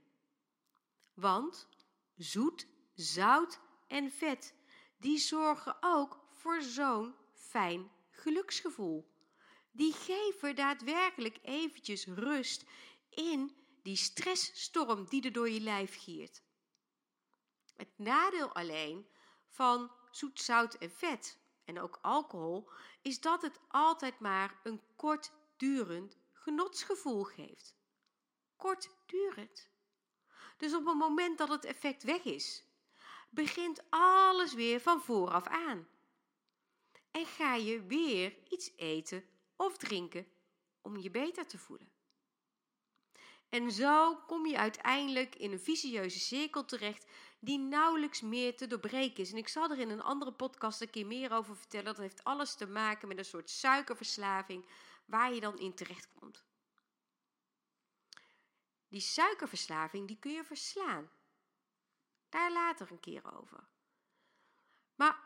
Want 1.14 1.68
zoet, 2.16 2.66
zout 2.94 3.60
en 3.86 4.10
vet, 4.10 4.54
die 4.96 5.18
zorgen 5.18 5.76
ook 5.80 6.24
voor 6.30 6.62
zo'n 6.62 7.14
fijn 7.32 7.90
geluksgevoel. 8.10 9.12
Die 9.70 9.92
geven 9.92 10.56
daadwerkelijk 10.56 11.38
eventjes 11.42 12.06
rust 12.06 12.64
in 13.10 13.63
die 13.84 13.96
stressstorm 13.96 15.08
die 15.08 15.22
er 15.22 15.32
door 15.32 15.50
je 15.50 15.60
lijf 15.60 16.02
giert. 16.02 16.42
Het 17.76 17.98
nadeel 17.98 18.54
alleen 18.54 19.08
van 19.48 19.90
zoet, 20.10 20.40
zout 20.40 20.74
en 20.74 20.90
vet 20.90 21.38
en 21.64 21.80
ook 21.80 21.98
alcohol 22.02 22.70
is 23.02 23.20
dat 23.20 23.42
het 23.42 23.60
altijd 23.68 24.18
maar 24.18 24.60
een 24.62 24.82
kortdurend 24.96 26.18
genotsgevoel 26.32 27.24
geeft. 27.24 27.76
Kortdurend. 28.56 29.68
Dus 30.56 30.74
op 30.74 30.86
het 30.86 30.98
moment 30.98 31.38
dat 31.38 31.48
het 31.48 31.64
effect 31.64 32.02
weg 32.02 32.24
is, 32.24 32.64
begint 33.30 33.82
alles 33.90 34.54
weer 34.54 34.80
van 34.80 35.00
vooraf 35.00 35.46
aan. 35.46 35.88
En 37.10 37.26
ga 37.26 37.54
je 37.54 37.82
weer 37.82 38.36
iets 38.48 38.72
eten 38.76 39.24
of 39.56 39.76
drinken 39.76 40.26
om 40.82 40.96
je 40.96 41.10
beter 41.10 41.46
te 41.46 41.58
voelen. 41.58 41.93
En 43.54 43.72
zo 43.72 44.16
kom 44.16 44.46
je 44.46 44.58
uiteindelijk 44.58 45.34
in 45.34 45.52
een 45.52 45.60
vicieuze 45.60 46.18
cirkel 46.18 46.64
terecht 46.64 47.06
die 47.38 47.58
nauwelijks 47.58 48.20
meer 48.20 48.56
te 48.56 48.66
doorbreken 48.66 49.22
is. 49.22 49.30
En 49.30 49.36
ik 49.36 49.48
zal 49.48 49.70
er 49.70 49.78
in 49.78 49.90
een 49.90 50.02
andere 50.02 50.32
podcast 50.32 50.80
een 50.80 50.90
keer 50.90 51.06
meer 51.06 51.32
over 51.32 51.56
vertellen. 51.56 51.84
Dat 51.84 51.96
heeft 51.96 52.24
alles 52.24 52.54
te 52.54 52.66
maken 52.66 53.08
met 53.08 53.18
een 53.18 53.24
soort 53.24 53.50
suikerverslaving 53.50 54.68
waar 55.04 55.34
je 55.34 55.40
dan 55.40 55.58
in 55.58 55.74
terecht 55.74 56.08
komt. 56.18 56.44
Die 58.88 59.00
suikerverslaving 59.00 60.06
die 60.06 60.18
kun 60.18 60.32
je 60.32 60.44
verslaan. 60.44 61.10
Daar 62.28 62.52
later 62.52 62.90
een 62.90 63.00
keer 63.00 63.38
over. 63.38 63.68
Maar 64.94 65.18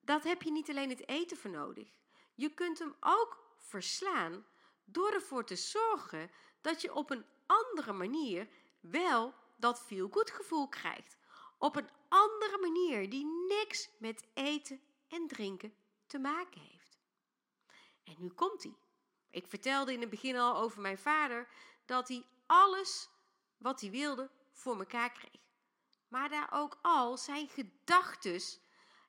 dat 0.00 0.24
heb 0.24 0.42
je 0.42 0.50
niet 0.50 0.70
alleen 0.70 0.90
het 0.90 1.08
eten 1.08 1.36
voor 1.36 1.50
nodig. 1.50 1.88
Je 2.34 2.54
kunt 2.54 2.78
hem 2.78 2.94
ook 3.00 3.54
verslaan 3.58 4.46
door 4.84 5.12
ervoor 5.12 5.44
te 5.44 5.56
zorgen 5.56 6.30
dat 6.60 6.80
je 6.80 6.94
op 6.94 7.10
een 7.10 7.24
andere 7.46 7.92
manier 7.92 8.48
wel 8.80 9.34
dat 9.56 9.80
feel 9.80 10.08
good 10.10 10.30
gevoel 10.30 10.68
krijgt. 10.68 11.16
Op 11.58 11.76
een 11.76 11.88
andere 12.08 12.58
manier 12.58 13.10
die 13.10 13.26
niks 13.48 13.90
met 13.98 14.24
eten 14.34 14.80
en 15.08 15.26
drinken 15.26 15.74
te 16.06 16.18
maken 16.18 16.60
heeft. 16.60 16.98
En 18.04 18.14
nu 18.18 18.28
komt 18.28 18.62
hij. 18.62 18.74
Ik 19.30 19.46
vertelde 19.46 19.92
in 19.92 20.00
het 20.00 20.10
begin 20.10 20.36
al 20.36 20.56
over 20.56 20.80
mijn 20.80 20.98
vader 20.98 21.48
dat 21.84 22.08
hij 22.08 22.26
alles 22.46 23.08
wat 23.56 23.80
hij 23.80 23.90
wilde 23.90 24.30
voor 24.52 24.78
elkaar 24.78 25.12
kreeg. 25.12 25.40
Maar 26.08 26.28
daar 26.28 26.48
ook 26.52 26.78
al 26.82 27.16
zijn 27.16 27.48
gedachten 27.48 28.40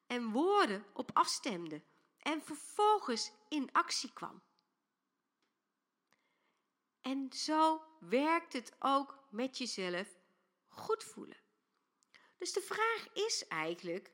en 0.07 0.31
woorden 0.31 0.85
op 0.93 1.09
afstemde 1.13 1.81
en 2.17 2.41
vervolgens 2.41 3.31
in 3.49 3.69
actie 3.71 4.13
kwam. 4.13 4.41
En 7.01 7.33
zo 7.33 7.81
werkt 7.99 8.53
het 8.53 8.75
ook 8.79 9.23
met 9.29 9.57
jezelf 9.57 10.19
goed 10.67 11.03
voelen. 11.03 11.37
Dus 12.37 12.53
de 12.53 12.61
vraag 12.61 13.07
is 13.13 13.47
eigenlijk: 13.47 14.11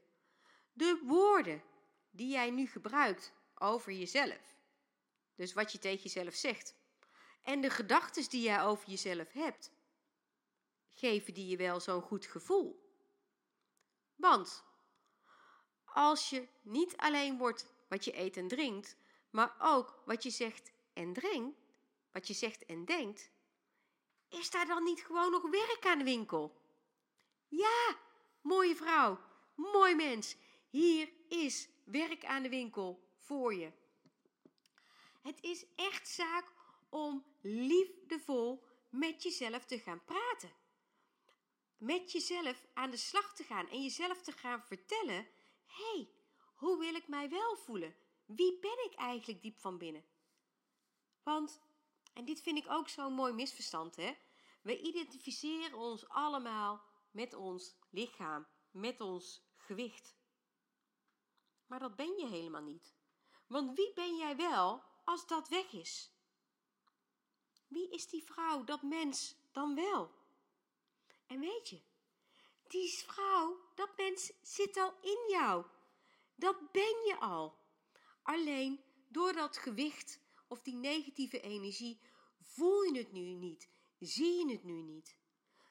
de 0.74 1.02
woorden 1.06 1.64
die 2.10 2.30
jij 2.30 2.50
nu 2.50 2.68
gebruikt 2.68 3.34
over 3.56 3.92
jezelf, 3.92 4.56
dus 5.36 5.54
wat 5.54 5.72
je 5.72 5.80
tegen 5.80 6.04
jezelf 6.04 6.36
zegt, 6.36 6.76
en 7.42 7.62
de 7.62 7.70
gedachten 7.70 8.30
die 8.30 8.42
jij 8.42 8.64
over 8.64 8.90
jezelf 8.90 9.32
hebt, 9.32 9.72
geven 10.94 11.34
die 11.34 11.48
je 11.48 11.58
wel 11.58 11.80
zo'n 11.80 12.02
goed 12.02 12.26
gevoel? 12.26 12.86
Want 14.16 14.64
als 15.86 16.30
je 16.30 16.48
niet 16.62 16.98
alleen 16.98 17.38
wordt 17.38 17.66
wat 17.88 18.06
je 18.06 18.18
eet 18.18 18.38
en 18.38 18.48
drinkt, 18.48 18.96
maar 19.30 19.56
ook 19.60 20.02
wat 20.06 20.24
je 20.24 20.30
zegt 20.30 20.72
en 20.94 21.14
drinkt, 21.14 21.67
wat 22.18 22.28
je 22.28 22.34
zegt 22.34 22.66
en 22.66 22.86
denkt, 22.86 23.32
is 24.30 24.50
daar 24.50 24.66
dan 24.66 24.84
niet 24.84 25.06
gewoon 25.06 25.32
nog 25.32 25.50
werk 25.50 25.86
aan 25.86 25.98
de 25.98 26.04
winkel? 26.04 26.62
Ja, 27.48 27.98
mooie 28.42 28.76
vrouw, 28.76 29.20
mooi 29.56 29.96
mens, 29.96 30.36
hier 30.70 31.12
is 31.30 31.70
werk 31.84 32.26
aan 32.26 32.44
de 32.44 32.50
winkel 32.50 33.10
voor 33.18 33.54
je. 33.54 33.72
Het 35.22 35.44
is 35.44 35.66
echt 35.76 36.08
zaak 36.08 36.52
om 36.90 37.26
liefdevol 37.42 38.64
met 38.90 39.24
jezelf 39.24 39.66
te 39.66 39.80
gaan 39.80 40.04
praten. 40.04 40.52
Met 41.78 42.12
jezelf 42.12 42.66
aan 42.74 42.92
de 42.92 42.98
slag 42.98 43.36
te 43.36 43.44
gaan 43.44 43.70
en 43.70 43.82
jezelf 43.84 44.22
te 44.22 44.32
gaan 44.32 44.64
vertellen: 44.64 45.28
hé, 45.66 45.94
hey, 45.94 46.10
hoe 46.56 46.80
wil 46.80 46.96
ik 46.96 47.08
mij 47.08 47.30
wel 47.30 47.56
voelen? 47.56 47.96
Wie 48.26 48.60
ben 48.60 48.86
ik 48.86 48.94
eigenlijk 48.94 49.42
diep 49.42 49.58
van 49.58 49.78
binnen? 49.78 50.06
Want 51.24 51.62
en 52.18 52.26
dit 52.26 52.42
vind 52.42 52.58
ik 52.58 52.70
ook 52.70 52.90
zo'n 52.90 53.14
mooi 53.14 53.34
misverstand, 53.34 53.96
hè? 53.96 54.18
We 54.62 54.82
identificeren 54.82 55.78
ons 55.78 56.10
allemaal 56.10 56.84
met 57.12 57.34
ons 57.34 57.76
lichaam, 57.90 58.48
met 58.72 59.02
ons 59.02 59.46
gewicht. 59.56 60.16
Maar 61.68 61.80
dat 61.80 61.96
ben 61.96 62.18
je 62.18 62.28
helemaal 62.28 62.62
niet. 62.62 62.96
Want 63.48 63.78
wie 63.78 63.94
ben 63.94 64.16
jij 64.16 64.36
wel 64.36 64.84
als 65.04 65.28
dat 65.28 65.48
weg 65.48 65.72
is? 65.72 66.12
Wie 67.68 67.90
is 67.90 68.08
die 68.08 68.24
vrouw, 68.24 68.64
dat 68.64 68.82
mens 68.82 69.36
dan 69.52 69.76
wel? 69.76 70.12
En 71.28 71.40
weet 71.40 71.70
je, 71.70 71.82
die 72.68 72.90
vrouw, 72.90 73.60
dat 73.76 73.98
mens 73.98 74.34
zit 74.42 74.78
al 74.78 74.94
in 75.02 75.26
jou. 75.28 75.66
Dat 76.36 76.72
ben 76.72 77.06
je 77.06 77.18
al. 77.20 77.58
Alleen 78.22 78.84
door 79.08 79.34
dat 79.34 79.58
gewicht 79.58 80.20
of 80.48 80.62
die 80.62 80.76
negatieve 80.76 81.42
energie, 81.42 82.00
voel 82.42 82.82
je 82.82 82.98
het 82.98 83.12
nu 83.12 83.22
niet, 83.22 83.70
zie 84.00 84.34
je 84.34 84.52
het 84.52 84.64
nu 84.64 84.82
niet. 84.82 85.18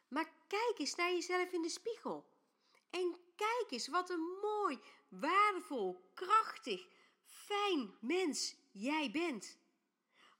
Maar 0.08 0.32
kijk 0.46 0.74
eens 0.78 0.94
naar 0.94 1.12
jezelf 1.12 1.52
in 1.52 1.62
de 1.62 1.68
spiegel. 1.68 2.34
En 2.90 3.16
kijk 3.36 3.66
eens 3.68 3.88
wat 3.88 4.10
een 4.10 4.38
mooi, 4.42 4.78
waardevol, 5.08 6.10
krachtig, 6.14 6.88
fijn 7.24 7.94
mens 8.00 8.56
jij 8.72 9.10
bent. 9.10 9.58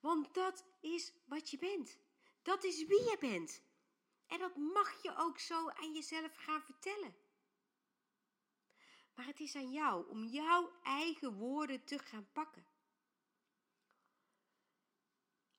Want 0.00 0.34
dat 0.34 0.64
is 0.80 1.12
wat 1.24 1.50
je 1.50 1.58
bent. 1.58 1.98
Dat 2.42 2.64
is 2.64 2.86
wie 2.86 3.02
je 3.02 3.16
bent. 3.20 3.62
En 4.26 4.38
dat 4.38 4.56
mag 4.56 5.02
je 5.02 5.16
ook 5.16 5.38
zo 5.38 5.68
aan 5.68 5.92
jezelf 5.92 6.36
gaan 6.36 6.62
vertellen. 6.62 7.16
Maar 9.14 9.26
het 9.26 9.40
is 9.40 9.54
aan 9.54 9.72
jou 9.72 10.08
om 10.08 10.24
jouw 10.24 10.72
eigen 10.82 11.34
woorden 11.34 11.84
te 11.84 11.98
gaan 11.98 12.28
pakken. 12.32 12.66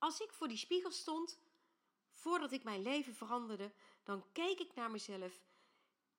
Als 0.07 0.21
ik 0.21 0.33
voor 0.33 0.47
die 0.47 0.57
spiegel 0.57 0.91
stond, 0.91 1.39
voordat 2.11 2.51
ik 2.51 2.63
mijn 2.63 2.81
leven 2.81 3.15
veranderde, 3.15 3.71
dan 4.03 4.31
keek 4.31 4.59
ik 4.59 4.73
naar 4.73 4.91
mezelf 4.91 5.41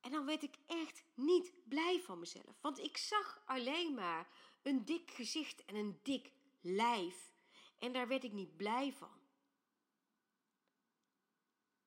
en 0.00 0.11
dan 0.11 0.25
werd 0.25 0.42
ik 0.42 0.57
echt 0.66 1.04
niet 1.14 1.52
blij 1.68 2.02
van 2.02 2.18
mezelf. 2.18 2.61
Want 2.61 2.78
ik 2.78 2.97
zag 2.97 3.42
alleen 3.47 3.95
maar 3.95 4.28
een 4.62 4.85
dik 4.85 5.11
gezicht 5.11 5.64
en 5.64 5.75
een 5.75 6.00
dik 6.02 6.33
lijf. 6.61 7.33
En 7.78 7.92
daar 7.92 8.09
werd 8.09 8.25
ik 8.25 8.33
niet 8.33 8.57
blij 8.57 8.92
van. 8.92 9.21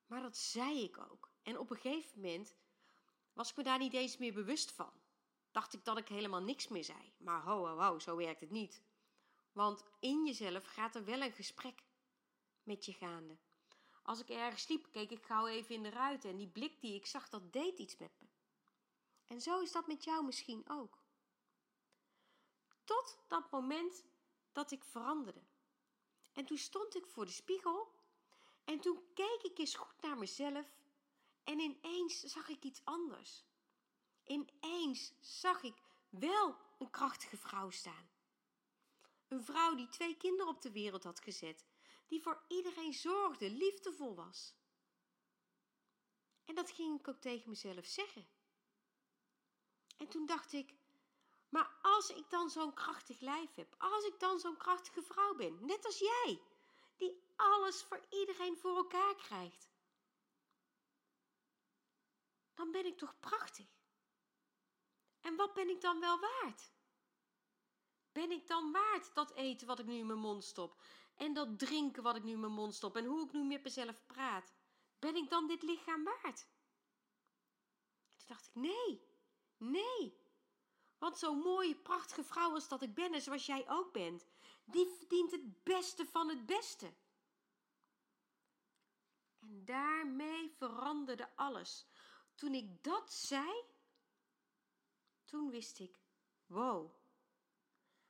Maar 0.07 0.21
dat 0.21 0.37
zei 0.37 0.83
ik 0.83 0.97
ook. 0.97 1.31
En 1.43 1.59
op 1.59 1.69
een 1.69 1.77
gegeven 1.77 2.21
moment 2.21 2.55
was 3.33 3.49
ik 3.49 3.55
me 3.55 3.63
daar 3.63 3.79
niet 3.79 3.93
eens 3.93 4.17
meer 4.17 4.33
bewust 4.33 4.71
van. 4.71 4.91
Dacht 5.51 5.73
ik 5.73 5.85
dat 5.85 5.97
ik 5.97 6.07
helemaal 6.07 6.41
niks 6.41 6.67
meer 6.67 6.83
zei. 6.83 7.13
Maar 7.17 7.41
ho, 7.41 7.67
ho, 7.67 7.79
ho, 7.79 7.99
zo 7.99 8.15
werkt 8.15 8.41
het 8.41 8.51
niet. 8.51 8.81
Want 9.51 9.83
in 9.99 10.25
jezelf 10.25 10.65
gaat 10.65 10.95
er 10.95 11.05
wel 11.05 11.21
een 11.21 11.31
gesprek 11.31 11.89
met 12.63 12.85
je 12.85 12.93
gaande. 12.93 13.37
Als 14.03 14.19
ik 14.19 14.29
ergens 14.29 14.61
sliep, 14.61 14.91
keek 14.91 15.11
ik 15.11 15.23
gauw 15.23 15.47
even 15.47 15.75
in 15.75 15.83
de 15.83 15.89
ruiten 15.89 16.29
en 16.29 16.37
die 16.37 16.47
blik 16.47 16.81
die 16.81 16.95
ik 16.95 17.05
zag, 17.05 17.29
dat 17.29 17.53
deed 17.53 17.79
iets 17.79 17.97
met 17.97 18.11
me. 18.19 18.27
En 19.27 19.41
zo 19.41 19.61
is 19.61 19.71
dat 19.71 19.87
met 19.87 20.03
jou 20.03 20.25
misschien 20.25 20.69
ook. 20.69 20.97
Tot 22.83 23.17
dat 23.27 23.51
moment 23.51 24.05
dat 24.51 24.71
ik 24.71 24.83
veranderde. 24.83 25.41
En 26.33 26.45
toen 26.45 26.57
stond 26.57 26.95
ik 26.95 27.05
voor 27.05 27.25
de 27.25 27.31
spiegel 27.31 27.91
en 28.63 28.79
toen 28.79 29.03
keek 29.13 29.39
ik 29.41 29.57
eens 29.57 29.75
goed 29.75 30.01
naar 30.01 30.17
mezelf 30.17 30.67
en 31.43 31.59
ineens 31.59 32.19
zag 32.19 32.49
ik 32.49 32.63
iets 32.63 32.81
anders. 32.83 33.43
Ineens 34.23 35.13
zag 35.19 35.63
ik 35.63 35.81
wel 36.09 36.55
een 36.79 36.89
krachtige 36.89 37.37
vrouw 37.37 37.69
staan. 37.69 38.09
Een 39.27 39.43
vrouw 39.43 39.75
die 39.75 39.89
twee 39.89 40.17
kinderen 40.17 40.53
op 40.53 40.61
de 40.61 40.71
wereld 40.71 41.03
had 41.03 41.19
gezet, 41.19 41.65
die 42.11 42.21
voor 42.21 42.43
iedereen 42.47 42.93
zorgde, 42.93 43.49
liefdevol 43.49 44.15
was. 44.15 44.53
En 46.45 46.55
dat 46.55 46.71
ging 46.71 46.99
ik 46.99 47.07
ook 47.07 47.21
tegen 47.21 47.49
mezelf 47.49 47.85
zeggen. 47.85 48.27
En 49.97 50.07
toen 50.07 50.25
dacht 50.25 50.53
ik, 50.53 50.73
maar 51.49 51.77
als 51.81 52.09
ik 52.09 52.29
dan 52.29 52.49
zo'n 52.49 52.73
krachtig 52.73 53.19
lijf 53.19 53.55
heb, 53.55 53.75
als 53.77 54.05
ik 54.05 54.19
dan 54.19 54.39
zo'n 54.39 54.57
krachtige 54.57 55.01
vrouw 55.01 55.35
ben, 55.35 55.65
net 55.65 55.85
als 55.85 55.97
jij, 55.99 56.41
die 56.97 57.23
alles 57.35 57.83
voor 57.83 58.05
iedereen 58.09 58.57
voor 58.57 58.75
elkaar 58.77 59.15
krijgt, 59.15 59.69
dan 62.53 62.71
ben 62.71 62.85
ik 62.85 62.97
toch 62.97 63.19
prachtig. 63.19 63.67
En 65.21 65.35
wat 65.35 65.53
ben 65.53 65.69
ik 65.69 65.81
dan 65.81 65.99
wel 65.99 66.19
waard? 66.19 66.71
Ben 68.11 68.31
ik 68.31 68.47
dan 68.47 68.71
waard 68.71 69.13
dat 69.13 69.31
eten 69.31 69.67
wat 69.67 69.79
ik 69.79 69.85
nu 69.85 69.97
in 69.97 70.07
mijn 70.07 70.19
mond 70.19 70.43
stop? 70.43 70.81
En 71.21 71.33
dat 71.33 71.59
drinken 71.59 72.03
wat 72.03 72.15
ik 72.15 72.23
nu 72.23 72.31
in 72.31 72.39
mijn 72.39 72.51
mond 72.51 72.75
stop? 72.75 72.95
En 72.95 73.05
hoe 73.05 73.25
ik 73.25 73.31
nu 73.31 73.43
met 73.43 73.63
mezelf 73.63 74.05
praat? 74.05 74.53
Ben 74.99 75.15
ik 75.15 75.29
dan 75.29 75.47
dit 75.47 75.61
lichaam 75.61 76.03
waard? 76.03 76.47
toen 78.15 78.27
dacht 78.27 78.47
ik, 78.47 78.55
nee, 78.55 79.07
nee. 79.57 80.19
Want 80.97 81.17
zo'n 81.17 81.37
mooie, 81.37 81.75
prachtige 81.75 82.23
vrouw 82.23 82.53
als 82.53 82.67
dat 82.67 82.81
ik 82.81 82.93
ben 82.93 83.13
en 83.13 83.21
zoals 83.21 83.45
jij 83.45 83.69
ook 83.69 83.93
bent, 83.93 84.25
die 84.65 84.87
verdient 84.97 85.31
het 85.31 85.63
beste 85.63 86.05
van 86.05 86.29
het 86.29 86.45
beste. 86.45 86.93
En 89.39 89.65
daarmee 89.65 90.51
veranderde 90.57 91.35
alles. 91.35 91.87
Toen 92.35 92.53
ik 92.53 92.83
dat 92.83 93.13
zei, 93.13 93.63
toen 95.23 95.49
wist 95.49 95.79
ik, 95.79 95.99
wow. 96.45 96.95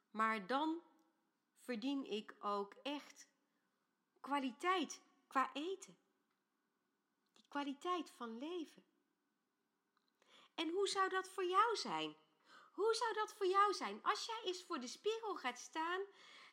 Maar 0.09 0.47
dan 0.47 0.81
verdien 1.71 2.05
ik 2.05 2.35
ook 2.39 2.73
echt 2.73 3.27
kwaliteit 4.19 5.01
qua 5.27 5.53
eten. 5.53 5.97
Die 7.33 7.45
kwaliteit 7.47 8.11
van 8.11 8.37
leven. 8.37 8.85
En 10.55 10.69
hoe 10.69 10.87
zou 10.87 11.09
dat 11.09 11.29
voor 11.29 11.45
jou 11.45 11.75
zijn? 11.75 12.15
Hoe 12.73 12.93
zou 12.93 13.13
dat 13.13 13.33
voor 13.33 13.45
jou 13.45 13.73
zijn 13.73 14.03
als 14.03 14.25
jij 14.25 14.41
eens 14.43 14.63
voor 14.63 14.79
de 14.79 14.87
spiegel 14.87 15.35
gaat 15.35 15.59
staan 15.59 16.01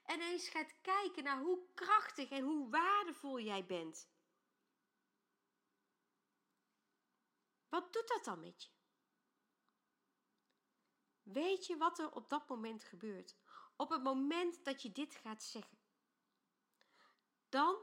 en 0.04 0.20
eens 0.20 0.48
gaat 0.48 0.80
kijken 0.80 1.24
naar 1.24 1.40
hoe 1.40 1.74
krachtig 1.74 2.30
en 2.30 2.44
hoe 2.44 2.70
waardevol 2.70 3.40
jij 3.40 3.66
bent? 3.66 4.08
Wat 7.68 7.92
doet 7.92 8.08
dat 8.08 8.24
dan 8.24 8.40
met 8.40 8.62
je? 8.62 8.70
Weet 11.22 11.66
je 11.66 11.76
wat 11.76 11.98
er 11.98 12.12
op 12.12 12.28
dat 12.28 12.48
moment 12.48 12.84
gebeurt? 12.84 13.36
Op 13.80 13.90
het 13.90 14.02
moment 14.02 14.64
dat 14.64 14.82
je 14.82 14.92
dit 14.92 15.14
gaat 15.14 15.42
zeggen, 15.42 15.78
dan 17.48 17.76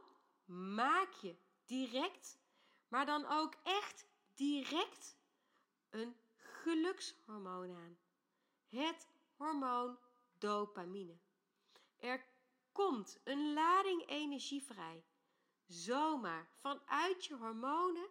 maak 0.76 1.12
je 1.12 1.36
direct, 1.66 2.40
maar 2.88 3.06
dan 3.06 3.26
ook 3.26 3.56
echt 3.64 4.06
direct 4.34 5.18
een 5.90 6.16
gelukshormoon 6.36 7.76
aan. 7.76 7.98
Het 8.68 9.08
hormoon 9.36 9.98
dopamine. 10.38 11.18
Er 11.96 12.26
komt 12.72 13.20
een 13.24 13.54
lading 13.54 14.08
energie 14.08 14.64
vrij, 14.64 15.06
zomaar 15.66 16.50
vanuit 16.60 17.26
je 17.26 17.36
hormonen, 17.36 18.10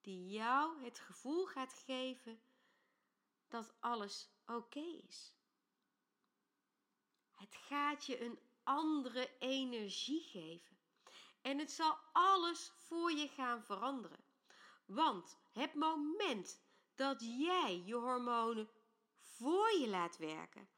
die 0.00 0.28
jou 0.28 0.84
het 0.84 0.98
gevoel 0.98 1.46
gaat 1.46 1.72
geven 1.72 2.40
dat 3.48 3.74
alles 3.80 4.30
oké 4.46 4.80
is. 4.80 5.37
Het 7.38 7.56
gaat 7.66 8.06
je 8.06 8.24
een 8.24 8.38
andere 8.62 9.30
energie 9.38 10.22
geven. 10.22 10.76
En 11.42 11.58
het 11.58 11.70
zal 11.70 11.98
alles 12.12 12.72
voor 12.86 13.12
je 13.12 13.28
gaan 13.28 13.64
veranderen. 13.64 14.24
Want 14.86 15.38
het 15.52 15.74
moment 15.74 16.60
dat 16.94 17.20
jij 17.20 17.82
je 17.84 17.94
hormonen 17.94 18.68
voor 19.16 19.70
je 19.78 19.88
laat 19.88 20.16
werken, 20.16 20.68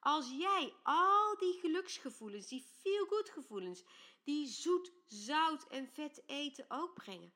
als 0.00 0.30
jij 0.30 0.74
al 0.82 1.36
die 1.36 1.58
geluksgevoelens, 1.60 2.46
die 2.46 2.66
feel-good 2.80 3.30
gevoelens, 3.30 3.84
die 4.24 4.46
zoet, 4.46 4.92
zout 5.06 5.66
en 5.66 5.88
vet 5.88 6.22
eten 6.26 6.64
ook 6.68 6.94
brengen, 6.94 7.32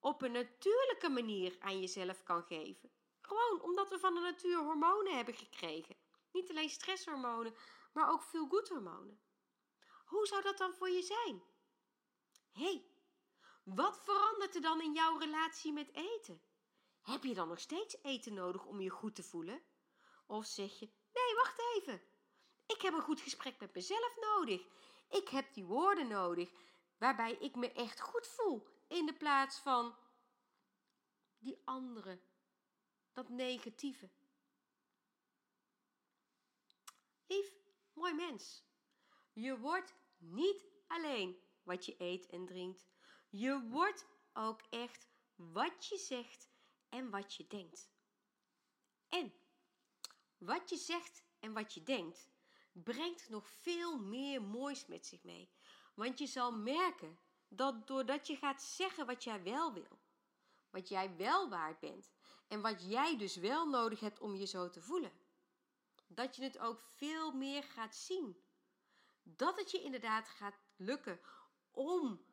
op 0.00 0.22
een 0.22 0.32
natuurlijke 0.32 1.08
manier 1.08 1.56
aan 1.60 1.80
jezelf 1.80 2.22
kan 2.22 2.42
geven. 2.42 2.90
Gewoon 3.20 3.62
omdat 3.62 3.88
we 3.88 3.98
van 3.98 4.14
de 4.14 4.20
natuur 4.20 4.58
hormonen 4.58 5.16
hebben 5.16 5.34
gekregen. 5.34 5.96
Niet 6.32 6.50
alleen 6.50 6.70
stresshormonen, 6.70 7.54
maar 7.92 8.10
ook 8.10 8.22
feel-good 8.22 8.68
hormonen. 8.68 9.20
Hoe 10.04 10.26
zou 10.26 10.42
dat 10.42 10.58
dan 10.58 10.74
voor 10.74 10.90
je 10.90 11.02
zijn? 11.02 11.42
Hé, 12.52 12.64
hey, 12.64 12.86
wat 13.64 14.00
verandert 14.04 14.54
er 14.54 14.60
dan 14.60 14.80
in 14.80 14.92
jouw 14.92 15.18
relatie 15.18 15.72
met 15.72 15.94
eten? 15.94 16.42
Heb 17.00 17.24
je 17.24 17.34
dan 17.34 17.48
nog 17.48 17.60
steeds 17.60 18.02
eten 18.02 18.34
nodig 18.34 18.64
om 18.64 18.80
je 18.80 18.90
goed 18.90 19.14
te 19.14 19.22
voelen? 19.22 19.62
Of 20.26 20.46
zeg 20.46 20.78
je: 20.78 20.86
Nee, 21.12 21.34
wacht 21.34 21.58
even. 21.76 22.02
Ik 22.66 22.82
heb 22.82 22.94
een 22.94 23.02
goed 23.02 23.20
gesprek 23.20 23.60
met 23.60 23.74
mezelf 23.74 24.16
nodig. 24.20 24.66
Ik 25.08 25.28
heb 25.28 25.54
die 25.54 25.64
woorden 25.64 26.08
nodig 26.08 26.50
waarbij 26.98 27.32
ik 27.32 27.56
me 27.56 27.72
echt 27.72 28.00
goed 28.00 28.26
voel 28.26 28.66
in 28.88 29.06
de 29.06 29.14
plaats 29.14 29.58
van 29.58 29.96
die 31.38 31.62
andere, 31.64 32.20
dat 33.12 33.28
negatieve. 33.28 34.10
Lief, 37.26 37.52
mooi 37.92 38.14
mens. 38.14 38.64
Je 39.32 39.58
wordt 39.58 39.94
niet 40.18 40.66
alleen 40.86 41.42
wat 41.62 41.86
je 41.86 41.94
eet 41.98 42.26
en 42.26 42.46
drinkt. 42.46 42.86
Je 43.28 43.60
wordt 43.68 44.06
ook 44.32 44.60
echt 44.70 45.08
wat 45.34 45.86
je 45.86 45.96
zegt 45.96 46.48
en 46.88 47.10
wat 47.10 47.34
je 47.34 47.46
denkt. 47.46 47.90
En 49.08 49.32
wat 50.38 50.70
je 50.70 50.76
zegt 50.76 51.24
en 51.40 51.52
wat 51.52 51.74
je 51.74 51.82
denkt, 51.82 52.28
brengt 52.72 53.28
nog 53.28 53.48
veel 53.48 53.98
meer 53.98 54.42
moois 54.42 54.86
met 54.86 55.06
zich 55.06 55.22
mee. 55.22 55.50
Want 55.94 56.18
je 56.18 56.26
zal 56.26 56.52
merken 56.52 57.18
dat 57.48 57.86
doordat 57.86 58.26
je 58.26 58.36
gaat 58.36 58.62
zeggen 58.62 59.06
wat 59.06 59.24
jij 59.24 59.42
wel 59.42 59.72
wil, 59.72 59.98
wat 60.70 60.88
jij 60.88 61.16
wel 61.16 61.48
waard 61.48 61.80
bent 61.80 62.10
en 62.48 62.60
wat 62.60 62.82
jij 62.82 63.18
dus 63.18 63.36
wel 63.36 63.68
nodig 63.68 64.00
hebt 64.00 64.20
om 64.20 64.34
je 64.34 64.46
zo 64.46 64.70
te 64.70 64.80
voelen, 64.80 65.12
dat 66.14 66.36
je 66.36 66.42
het 66.42 66.58
ook 66.58 66.80
veel 66.80 67.32
meer 67.32 67.62
gaat 67.62 67.94
zien. 67.94 68.44
Dat 69.22 69.58
het 69.58 69.70
je 69.70 69.82
inderdaad 69.82 70.28
gaat 70.28 70.58
lukken 70.76 71.20
om 71.70 72.24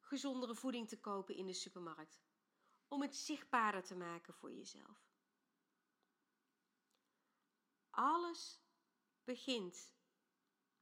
gezondere 0.00 0.54
voeding 0.54 0.88
te 0.88 1.00
kopen 1.00 1.34
in 1.34 1.46
de 1.46 1.52
supermarkt. 1.52 2.20
Om 2.88 3.02
het 3.02 3.16
zichtbaarder 3.16 3.82
te 3.82 3.94
maken 3.94 4.34
voor 4.34 4.52
jezelf. 4.52 5.06
Alles 7.90 8.60
begint 9.24 9.94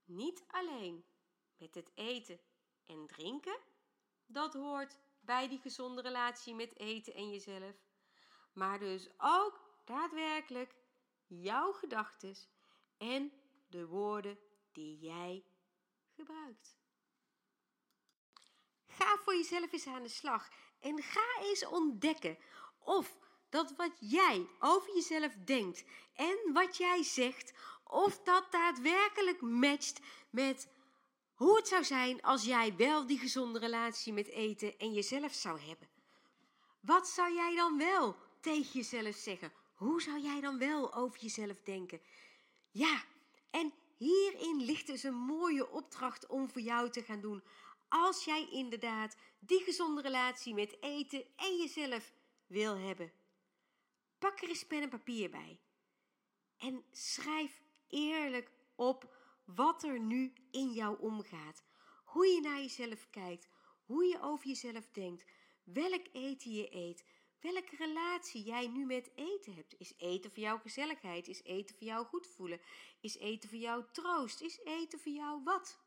niet 0.05 0.45
alleen 0.47 1.05
met 1.57 1.75
het 1.75 1.90
eten 1.95 2.40
en 2.87 3.07
drinken. 3.07 3.59
Dat 4.27 4.55
hoort 4.55 4.99
bij 5.21 5.49
die 5.49 5.59
gezonde 5.59 6.03
relatie 6.03 6.55
met 6.55 6.79
eten 6.79 7.14
en 7.14 7.31
jezelf. 7.31 7.77
Maar 8.53 8.79
dus 8.79 9.09
ook 9.17 9.61
daadwerkelijk 9.85 10.75
jouw 11.40 11.73
gedachten 11.73 12.37
en 12.99 13.33
de 13.68 13.87
woorden 13.87 14.38
die 14.73 14.99
jij 14.99 15.44
gebruikt. 16.16 16.77
Ga 18.87 19.16
voor 19.16 19.35
jezelf 19.35 19.73
eens 19.73 19.87
aan 19.87 20.03
de 20.03 20.09
slag 20.09 20.49
en 20.81 21.03
ga 21.03 21.40
eens 21.40 21.66
ontdekken 21.66 22.38
of 22.79 23.18
dat 23.49 23.77
wat 23.77 23.97
jij 23.99 24.49
over 24.59 24.94
jezelf 24.94 25.35
denkt 25.44 25.85
en 26.14 26.53
wat 26.53 26.77
jij 26.77 27.03
zegt, 27.03 27.53
of 27.85 28.23
dat 28.23 28.53
daadwerkelijk 28.53 29.40
matcht 29.40 30.01
met 30.31 30.68
hoe 31.35 31.57
het 31.57 31.68
zou 31.68 31.85
zijn 31.85 32.23
als 32.23 32.44
jij 32.44 32.77
wel 32.77 33.07
die 33.07 33.18
gezonde 33.18 33.59
relatie 33.59 34.12
met 34.12 34.29
eten 34.29 34.79
en 34.79 34.92
jezelf 34.92 35.33
zou 35.33 35.61
hebben. 35.61 35.88
Wat 36.81 37.09
zou 37.09 37.35
jij 37.35 37.55
dan 37.55 37.79
wel 37.79 38.16
tegen 38.40 38.73
jezelf 38.73 39.14
zeggen? 39.14 39.53
Hoe 39.75 40.03
zou 40.03 40.21
jij 40.21 40.41
dan 40.41 40.59
wel 40.59 40.95
over 40.95 41.21
jezelf 41.21 41.63
denken? 41.63 42.01
Ja, 42.71 43.05
en 43.51 43.73
hierin 43.97 44.65
ligt 44.65 44.87
dus 44.87 45.03
een 45.03 45.15
mooie 45.15 45.71
opdracht 45.71 46.27
om 46.27 46.49
voor 46.49 46.63
jou 46.63 46.91
te 46.91 47.03
gaan 47.03 47.21
doen. 47.21 47.43
Als 47.89 48.25
jij 48.25 48.49
inderdaad 48.51 49.17
die 49.39 49.61
gezonde 49.61 50.03
relatie 50.03 50.55
met 50.55 50.83
eten 50.83 51.25
en 51.37 51.57
jezelf 51.57 52.13
wil 52.47 52.77
hebben. 52.77 53.13
Pak 54.19 54.41
er 54.41 54.49
eens 54.49 54.67
pen 54.67 54.83
en 54.83 54.89
papier 54.89 55.31
bij. 55.31 55.61
En 56.59 56.85
schrijf 56.91 57.61
eerlijk 57.89 58.51
op 58.75 59.17
wat 59.45 59.83
er 59.83 60.01
nu 60.01 60.33
in 60.51 60.73
jou 60.73 61.01
omgaat. 61.01 61.63
Hoe 62.05 62.27
je 62.27 62.41
naar 62.41 62.61
jezelf 62.61 63.11
kijkt, 63.11 63.49
hoe 63.85 64.05
je 64.05 64.21
over 64.21 64.47
jezelf 64.47 64.89
denkt, 64.93 65.25
welk 65.65 66.07
eten 66.13 66.51
je 66.51 66.75
eet, 66.75 67.05
welke 67.52 67.76
relatie 67.76 68.42
jij 68.42 68.66
nu 68.66 68.85
met 68.85 69.11
eten 69.14 69.54
hebt. 69.54 69.74
Is 69.78 69.92
eten 69.96 70.30
voor 70.30 70.42
jou 70.42 70.61
gezelligheid? 70.61 71.28
Is 71.28 71.42
eten 71.42 71.76
voor 71.76 71.87
jou 71.87 72.07
goed 72.07 72.26
voelen? 72.26 72.61
Is 73.00 73.16
eten 73.16 73.48
voor 73.48 73.59
jou 73.59 73.85
troost? 73.92 74.40
Is 74.40 74.61
eten 74.64 74.98
voor 75.00 75.12
jou 75.12 75.42
wat? 75.42 75.78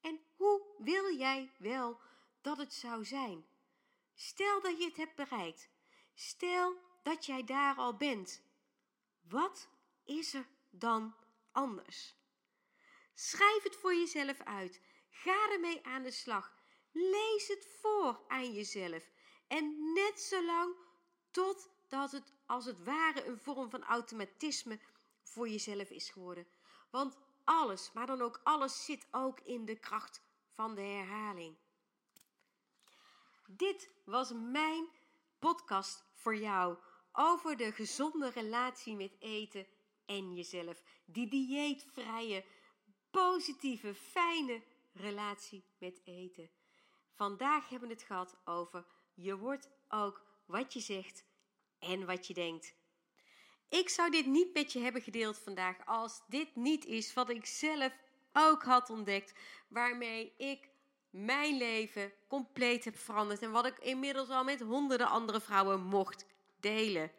En 0.00 0.20
hoe 0.36 0.62
wil 0.78 1.16
jij 1.16 1.50
wel 1.58 2.00
dat 2.40 2.58
het 2.58 2.74
zou 2.74 3.04
zijn? 3.04 3.46
Stel 4.14 4.60
dat 4.60 4.78
je 4.78 4.84
het 4.84 4.96
hebt 4.96 5.14
bereikt. 5.14 5.70
Stel 6.14 6.76
dat 7.02 7.26
jij 7.26 7.44
daar 7.44 7.76
al 7.76 7.96
bent. 7.96 8.42
Wat 9.20 9.68
is 10.04 10.34
er 10.34 10.46
dan 10.70 11.14
anders? 11.52 12.14
Schrijf 13.14 13.62
het 13.62 13.76
voor 13.76 13.94
jezelf 13.94 14.40
uit. 14.40 14.80
Ga 15.10 15.50
ermee 15.52 15.84
aan 15.84 16.02
de 16.02 16.10
slag. 16.10 16.54
Lees 16.92 17.48
het 17.48 17.66
voor 17.80 18.24
aan 18.28 18.52
jezelf. 18.52 19.10
En 19.48 19.92
net 19.92 20.20
zolang 20.20 20.74
totdat 21.30 22.12
het 22.12 22.32
als 22.46 22.64
het 22.64 22.84
ware 22.84 23.24
een 23.24 23.38
vorm 23.38 23.70
van 23.70 23.84
automatisme 23.84 24.80
voor 25.22 25.48
jezelf 25.48 25.90
is 25.90 26.10
geworden. 26.10 26.46
Want 26.90 27.16
alles, 27.44 27.92
maar 27.92 28.06
dan 28.06 28.22
ook 28.22 28.40
alles, 28.42 28.84
zit 28.84 29.06
ook 29.10 29.40
in 29.40 29.64
de 29.64 29.78
kracht 29.78 30.22
van 30.48 30.74
de 30.74 30.80
herhaling. 30.80 31.56
Dit 33.46 33.90
was 34.04 34.32
mijn 34.32 34.88
podcast 35.38 36.04
voor 36.12 36.36
jou 36.36 36.78
over 37.12 37.56
de 37.56 37.72
gezonde 37.72 38.30
relatie 38.30 38.96
met 38.96 39.16
eten 39.18 39.66
en 40.06 40.34
jezelf. 40.34 40.82
Die 41.04 41.28
dieetvrije, 41.28 42.44
positieve, 43.10 43.94
fijne 43.94 44.62
relatie 44.92 45.64
met 45.78 46.00
eten. 46.04 46.50
Vandaag 47.12 47.68
hebben 47.68 47.88
we 47.88 47.94
het 47.94 48.02
gehad 48.02 48.36
over 48.44 48.86
je 49.20 49.36
wordt 49.36 49.68
ook 49.88 50.22
wat 50.46 50.72
je 50.72 50.80
zegt 50.80 51.24
en 51.78 52.06
wat 52.06 52.26
je 52.26 52.34
denkt. 52.34 52.74
Ik 53.68 53.88
zou 53.88 54.10
dit 54.10 54.26
niet 54.26 54.54
met 54.54 54.72
je 54.72 54.80
hebben 54.80 55.02
gedeeld 55.02 55.38
vandaag 55.38 55.76
als 55.84 56.20
dit 56.28 56.56
niet 56.56 56.84
is 56.84 57.14
wat 57.14 57.30
ik 57.30 57.46
zelf 57.46 57.92
ook 58.32 58.62
had 58.62 58.90
ontdekt, 58.90 59.32
waarmee 59.68 60.32
ik 60.36 60.68
mijn 61.10 61.56
leven 61.56 62.12
compleet 62.28 62.84
heb 62.84 62.98
veranderd 62.98 63.42
en 63.42 63.50
wat 63.50 63.66
ik 63.66 63.78
inmiddels 63.78 64.28
al 64.28 64.44
met 64.44 64.60
honderden 64.60 65.08
andere 65.08 65.40
vrouwen 65.40 65.82
mocht 65.82 66.26
delen. 66.60 67.12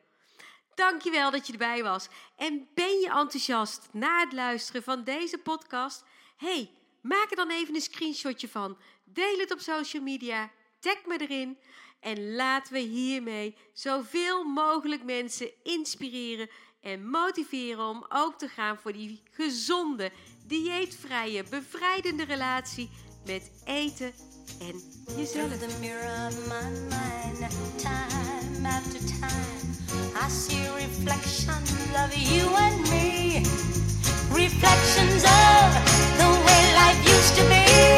Dankjewel 0.76 1.32
dat 1.32 1.48
je 1.48 1.52
erbij 1.52 1.84
was. 1.84 2.08
En 2.36 2.70
ben 2.74 3.00
je 3.00 3.10
enthousiast 3.10 3.90
na 3.92 4.20
het 4.20 4.34
luisteren 4.34 4.84
van 4.84 5.04
deze 5.04 5.38
podcast? 5.38 6.04
Hey, 6.38 6.72
maak 7.02 7.30
er 7.30 7.36
dan 7.36 7.50
even 7.50 7.76
een 7.76 7.82
screenshotje 7.82 8.50
van. 8.50 8.78
Deel 9.04 9.40
het 9.40 9.52
op 9.52 9.60
social 9.60 10.04
media. 10.04 10.52
Tag 10.80 11.06
me 11.06 11.18
erin. 11.18 11.58
En 12.00 12.36
laten 12.36 12.74
we 12.74 12.80
hiermee 12.80 13.56
zoveel 13.74 14.44
mogelijk 14.44 15.04
mensen 15.04 15.50
inspireren 15.64 16.50
en 16.82 17.10
motiveren 17.10 17.88
om 17.88 18.06
ook 18.10 18.38
te 18.38 18.48
gaan 18.48 18.78
voor 18.78 18.94
die 18.94 19.24
gezonde, 19.32 20.12
dieetvrije, 20.46 21.44
bevrijdende 21.50 22.24
relatie 22.24 22.90
met 23.26 23.52
eten 23.66 24.14
en 24.60 24.82
jezelf. 25.18 25.52
I 30.16 30.30
see 30.30 30.68
reflections 30.76 31.72
you 32.16 32.48
and 32.56 32.90
me. 32.90 33.42
Reflections 34.32 35.24
the 35.24 36.28
way 36.46 36.60
used 37.06 37.36
to 37.36 37.48
be. 37.48 37.89